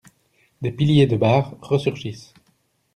[0.63, 2.33] Des piliers de bar resurgissent.